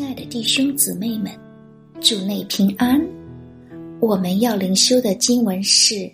[0.00, 1.30] 亲爱的弟兄姊妹们，
[2.00, 2.98] 主内平安。
[4.00, 5.94] 我们要灵修的经文是《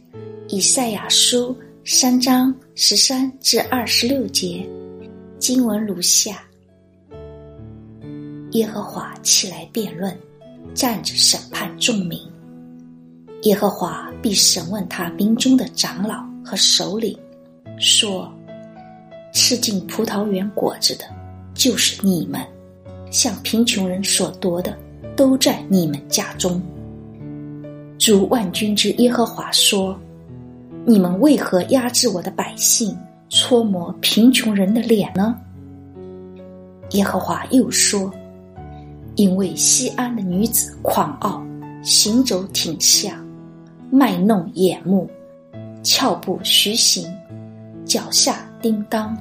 [0.48, 1.54] 以赛亚书》
[1.84, 4.68] 三章十三至二十六节。
[5.38, 6.42] 经文如下：
[8.50, 10.12] 耶和华起来辩论，
[10.74, 12.18] 站着审判众民。
[13.42, 17.16] 耶和华必审问他兵中的长老和首领，
[17.78, 18.28] 说
[19.32, 21.04] ：“吃尽葡萄园果子的，
[21.54, 22.44] 就是你们。”
[23.16, 24.76] 向贫穷人所夺的，
[25.16, 26.60] 都在你们家中。
[27.96, 29.98] 主万军之耶和华说
[30.84, 32.94] ：“你们为何压制我的百姓，
[33.30, 35.34] 搓磨贫穷人的脸呢？”
[36.92, 38.12] 耶和华又说
[39.16, 41.42] ：“因为西安的女子狂傲，
[41.82, 43.18] 行走挺下，
[43.90, 45.08] 卖弄眼目，
[45.82, 47.10] 俏步徐行，
[47.86, 49.16] 脚下叮当，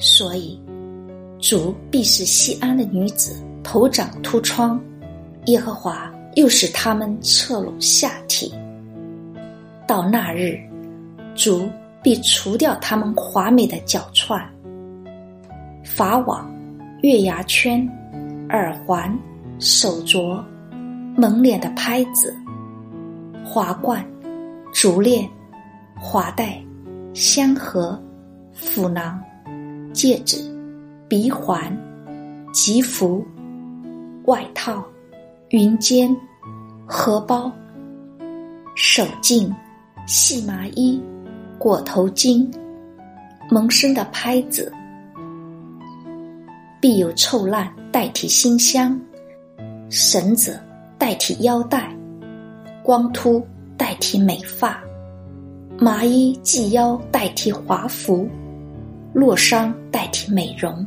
[0.00, 0.60] 所以。”
[1.38, 4.80] 主必是西安的女子头长秃疮，
[5.46, 8.52] 耶和华又使他们侧拢下体。
[9.86, 10.58] 到那日，
[11.36, 11.68] 主
[12.02, 14.44] 必除掉他们华美的脚串、
[15.84, 16.52] 法网、
[17.02, 17.88] 月牙圈、
[18.50, 19.16] 耳环、
[19.60, 20.42] 手镯、
[21.16, 22.36] 蒙脸的拍子、
[23.44, 24.04] 华冠、
[24.72, 25.28] 竹链、
[25.94, 26.60] 华带、
[27.14, 27.96] 香盒、
[28.52, 29.22] 斧囊、
[29.92, 30.57] 戒指。
[31.08, 31.74] 鼻环、
[32.52, 33.24] 吉服、
[34.26, 34.84] 外套、
[35.48, 36.14] 云肩、
[36.86, 37.50] 荷包、
[38.74, 39.50] 手巾、
[40.06, 41.02] 细麻衣、
[41.56, 42.46] 裹头巾、
[43.48, 44.70] 萌生的拍子，
[46.78, 49.00] 必有臭烂代替馨香，
[49.88, 50.60] 绳子
[50.98, 51.90] 代替腰带，
[52.82, 53.42] 光秃
[53.78, 54.78] 代替美发，
[55.78, 58.28] 麻衣系腰代替华服，
[59.14, 60.86] 落伤代替美容。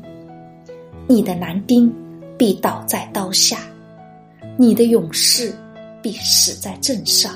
[1.11, 1.94] 你的男丁
[2.38, 3.57] 必倒在刀下，
[4.55, 5.53] 你的勇士
[6.01, 7.33] 必死在阵上。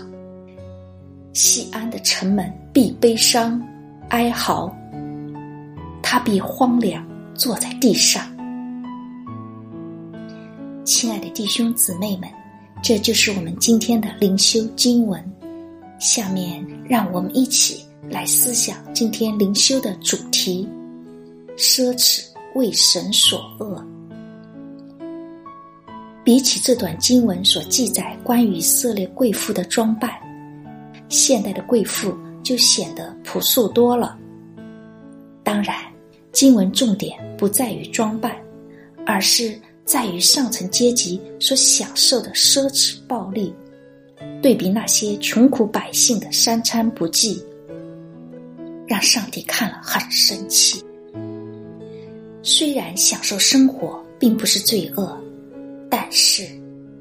[1.33, 3.61] 西安的城门必悲伤
[4.11, 4.73] 哀嚎，
[6.01, 8.23] 他必荒凉坐在地上。
[10.85, 12.29] 亲爱的弟兄姊妹们，
[12.81, 15.21] 这就是我们今天的灵修经文。
[15.99, 20.65] 下面让我们一起来思想今天灵修的主题：
[21.57, 22.23] 奢侈。
[22.55, 23.85] 为神所恶。
[26.23, 30.11] 比起这段经文所记载关于色列贵妇的装扮，
[31.07, 34.17] 现代的贵妇就显得朴素多了。
[35.43, 35.75] 当然，
[36.31, 38.35] 经文重点不在于装扮，
[39.05, 43.53] 而是在于上层阶级所享受的奢侈暴利，
[44.41, 47.39] 对比那些穷苦百姓的三餐不济，
[48.87, 50.83] 让上帝看了很生气。
[52.47, 55.17] 虽然享受生活并不是罪恶，
[55.89, 56.47] 但是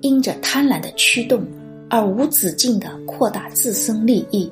[0.00, 1.47] 因着贪婪的驱动
[1.91, 4.50] 而无止境的扩大自身利益，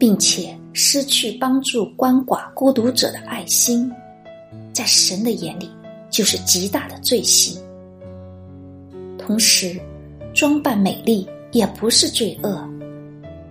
[0.00, 3.88] 并且失去帮助鳏寡孤独者的爱心，
[4.72, 5.70] 在神的眼里
[6.10, 7.62] 就是极大的罪行。
[9.16, 9.78] 同时，
[10.34, 12.68] 装扮美丽也不是罪恶，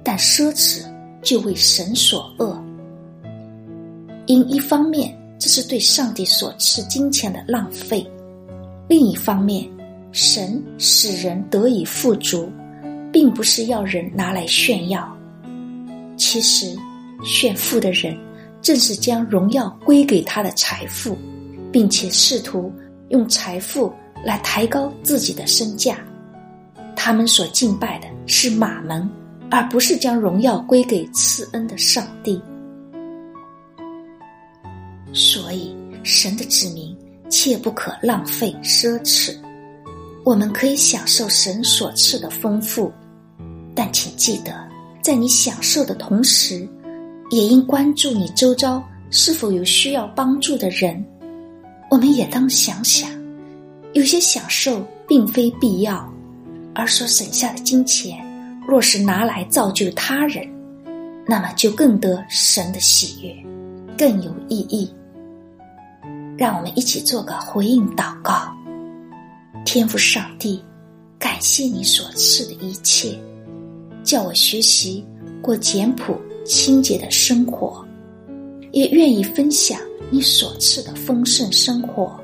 [0.03, 0.83] 但奢侈
[1.21, 2.61] 就为神所恶。
[4.25, 5.17] 因一方面。
[5.39, 8.05] 这是对上帝所赐金钱的浪费。
[8.87, 9.67] 另一方面，
[10.11, 12.51] 神使人得以富足，
[13.11, 15.15] 并不是要人拿来炫耀。
[16.17, 16.75] 其实，
[17.23, 18.17] 炫富的人
[18.61, 21.17] 正是将荣耀归给他的财富，
[21.71, 22.71] 并且试图
[23.07, 23.93] 用财富
[24.25, 25.97] 来抬高自己的身价。
[26.95, 29.09] 他们所敬拜的是马门，
[29.49, 32.41] 而不是将荣耀归给赐恩的上帝。
[35.13, 36.95] 所以，神的子民
[37.29, 39.35] 切不可浪费奢侈。
[40.23, 42.91] 我们可以享受神所赐的丰富，
[43.73, 44.67] 但请记得，
[45.01, 46.67] 在你享受的同时，
[47.31, 51.03] 也应关注你周遭是否有需要帮助的人。
[51.89, 53.09] 我们也当想想，
[53.93, 56.07] 有些享受并非必要，
[56.75, 58.23] 而所省下的金钱，
[58.67, 60.47] 若是拿来造就他人，
[61.25, 63.33] 那么就更得神的喜悦，
[63.97, 64.87] 更有意义。
[66.39, 68.49] 让我们一起做个回应祷告，
[69.65, 70.63] 天赋上帝，
[71.19, 73.19] 感谢你所赐的一切，
[74.05, 75.05] 叫我学习
[75.41, 77.85] 过简朴清洁的生活，
[78.71, 82.17] 也愿意分享你所赐的丰盛生活，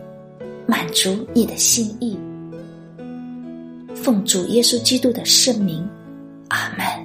[0.65, 2.17] 满足你的心意。
[3.93, 5.85] 奉主耶稣基督的圣名，
[6.47, 7.04] 阿门。